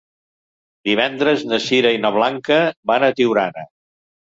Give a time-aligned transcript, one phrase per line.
[0.89, 2.61] Divendres na Sira i na Blanca
[2.95, 3.73] van a Tiurana.